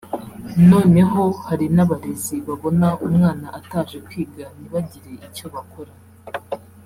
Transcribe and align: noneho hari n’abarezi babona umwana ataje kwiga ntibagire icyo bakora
noneho 0.71 1.23
hari 1.47 1.65
n’abarezi 1.75 2.35
babona 2.47 2.87
umwana 3.05 3.47
ataje 3.59 3.97
kwiga 4.07 4.45
ntibagire 4.57 5.11
icyo 5.27 5.45
bakora 5.53 5.93